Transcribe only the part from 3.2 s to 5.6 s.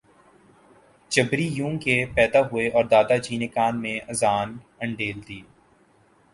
جی نے کان میں اذان انڈیل دی